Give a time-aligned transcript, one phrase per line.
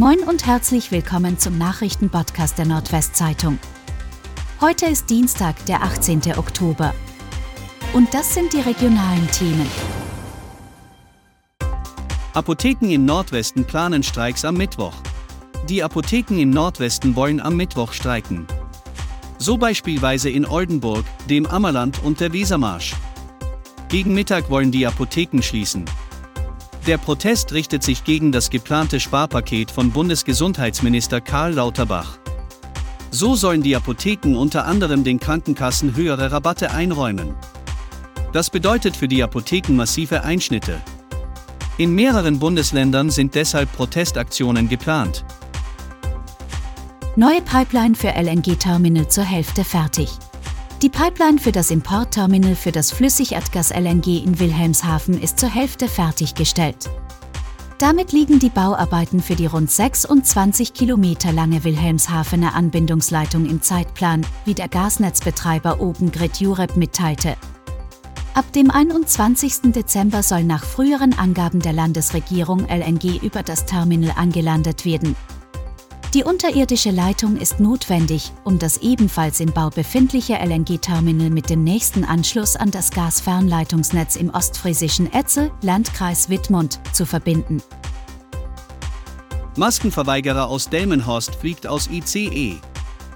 [0.00, 3.58] Moin und herzlich willkommen zum Nachrichtenpodcast der Nordwestzeitung.
[4.58, 6.22] Heute ist Dienstag, der 18.
[6.38, 6.94] Oktober.
[7.92, 9.66] Und das sind die regionalen Themen.
[12.32, 14.94] Apotheken im Nordwesten planen Streiks am Mittwoch.
[15.68, 18.46] Die Apotheken im Nordwesten wollen am Mittwoch streiken.
[19.36, 22.94] So beispielsweise in Oldenburg, dem Ammerland und der Wesermarsch.
[23.90, 25.84] Gegen Mittag wollen die Apotheken schließen.
[26.86, 32.18] Der Protest richtet sich gegen das geplante Sparpaket von Bundesgesundheitsminister Karl Lauterbach.
[33.10, 37.34] So sollen die Apotheken unter anderem den Krankenkassen höhere Rabatte einräumen.
[38.32, 40.80] Das bedeutet für die Apotheken massive Einschnitte.
[41.76, 45.24] In mehreren Bundesländern sind deshalb Protestaktionen geplant.
[47.16, 50.10] Neue Pipeline für LNG-Terminal zur Hälfte fertig.
[50.82, 56.88] Die Pipeline für das Importterminal für das Flüssigerdgas LNG in Wilhelmshaven ist zur Hälfte fertiggestellt.
[57.76, 64.54] Damit liegen die Bauarbeiten für die rund 26 Kilometer lange Wilhelmshavener Anbindungsleitung im Zeitplan, wie
[64.54, 67.36] der Gasnetzbetreiber Open Grid Europe mitteilte.
[68.32, 69.72] Ab dem 21.
[69.72, 75.14] Dezember soll nach früheren Angaben der Landesregierung LNG über das Terminal angelandet werden.
[76.12, 82.02] Die unterirdische Leitung ist notwendig, um das ebenfalls im Bau befindliche LNG-Terminal mit dem nächsten
[82.02, 87.62] Anschluss an das Gasfernleitungsnetz im ostfriesischen Etzel, Landkreis Wittmund, zu verbinden.
[89.56, 92.56] Maskenverweigerer aus Delmenhorst fliegt aus ICE.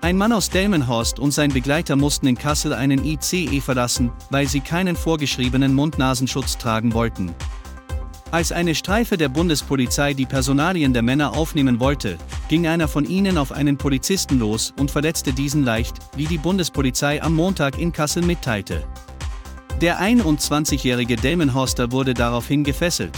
[0.00, 4.60] Ein Mann aus Delmenhorst und sein Begleiter mussten in Kassel einen ICE verlassen, weil sie
[4.60, 7.34] keinen vorgeschriebenen Mund-Nasenschutz tragen wollten.
[8.30, 13.38] Als eine Streife der Bundespolizei die Personalien der Männer aufnehmen wollte, ging einer von ihnen
[13.38, 18.22] auf einen Polizisten los und verletzte diesen leicht, wie die Bundespolizei am Montag in Kassel
[18.22, 18.84] mitteilte.
[19.80, 23.16] Der 21-jährige Delmenhorster wurde daraufhin gefesselt.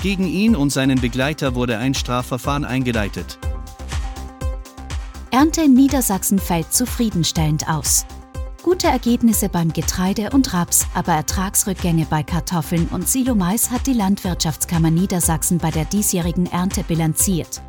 [0.00, 3.38] Gegen ihn und seinen Begleiter wurde ein Strafverfahren eingeleitet.
[5.32, 8.06] Ernte in Niedersachsen fällt zufriedenstellend aus.
[8.64, 14.90] Gute Ergebnisse beim Getreide und Raps, aber Ertragsrückgänge bei Kartoffeln und Silomais hat die Landwirtschaftskammer
[14.90, 17.60] Niedersachsen bei der diesjährigen Ernte bilanziert.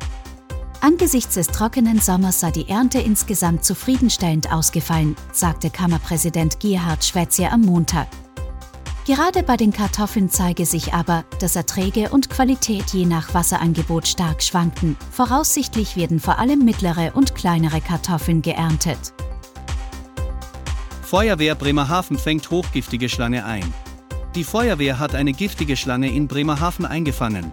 [0.80, 7.60] Angesichts des trockenen Sommers sei die Ernte insgesamt zufriedenstellend ausgefallen, sagte Kammerpräsident Gerhard Schwätzier am
[7.60, 8.08] Montag.
[9.04, 14.42] Gerade bei den Kartoffeln zeige sich aber, dass Erträge und Qualität je nach Wasserangebot stark
[14.42, 14.96] schwankten.
[15.10, 19.12] Voraussichtlich werden vor allem mittlere und kleinere Kartoffeln geerntet.
[21.06, 23.72] Feuerwehr Bremerhaven fängt hochgiftige Schlange ein.
[24.34, 27.52] Die Feuerwehr hat eine giftige Schlange in Bremerhaven eingefangen.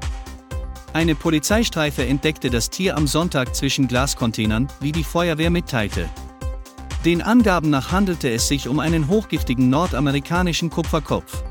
[0.91, 6.09] Eine Polizeistreife entdeckte das Tier am Sonntag zwischen Glascontainern, wie die Feuerwehr mitteilte.
[7.05, 11.43] Den Angaben nach handelte es sich um einen hochgiftigen nordamerikanischen Kupferkopf.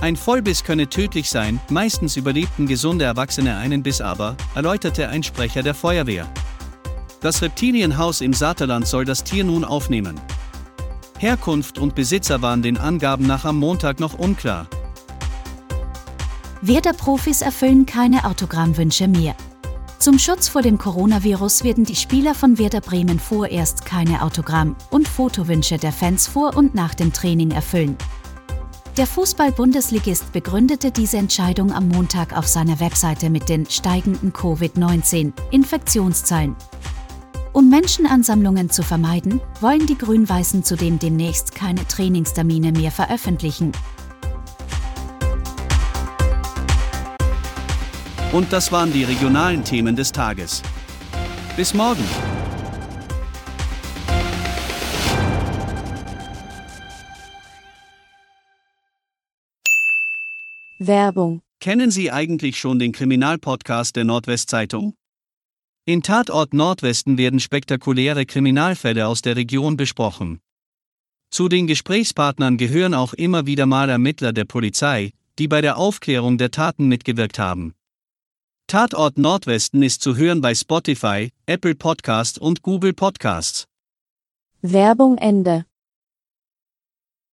[0.00, 5.64] Ein Vollbiss könne tödlich sein, meistens überlebten gesunde Erwachsene einen Biss aber, erläuterte ein Sprecher
[5.64, 6.28] der Feuerwehr.
[7.20, 10.20] Das Reptilienhaus im Saterland soll das Tier nun aufnehmen.
[11.18, 14.66] Herkunft und Besitzer waren den Angaben nach am Montag noch unklar.
[16.62, 19.34] Werder-Profis erfüllen keine Autogrammwünsche mehr.
[19.98, 25.08] Zum Schutz vor dem Coronavirus werden die Spieler von Werder Bremen vorerst keine Autogramm- und
[25.08, 27.98] Fotowünsche der Fans vor und nach dem Training erfüllen.
[28.96, 36.56] Der Fußball-Bundesligist begründete diese Entscheidung am Montag auf seiner Webseite mit den steigenden Covid-19-Infektionszahlen.
[37.52, 43.72] Um Menschenansammlungen zu vermeiden, wollen die Grün-Weißen zudem demnächst keine Trainingstermine mehr veröffentlichen.
[48.32, 50.62] Und das waren die regionalen Themen des Tages.
[51.56, 52.04] Bis morgen.
[60.78, 61.40] Werbung.
[61.60, 64.94] Kennen Sie eigentlich schon den Kriminalpodcast der Nordwestzeitung?
[65.88, 70.42] In Tatort Nordwesten werden spektakuläre Kriminalfälle aus der Region besprochen.
[71.30, 76.36] Zu den Gesprächspartnern gehören auch immer wieder mal Ermittler der Polizei, die bei der Aufklärung
[76.36, 77.72] der Taten mitgewirkt haben.
[78.66, 83.64] Tatort Nordwesten ist zu hören bei Spotify, Apple Podcast und Google Podcasts.
[84.60, 85.64] Werbung Ende.